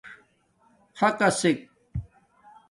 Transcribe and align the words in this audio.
خَقَسک 0.93 1.69